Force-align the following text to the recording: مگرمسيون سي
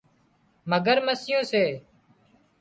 مگرمسيون 0.71 1.43
سي 1.51 1.65